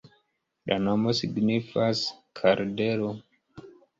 [0.71, 2.01] La nomo signifas:
[2.41, 3.13] kardelo.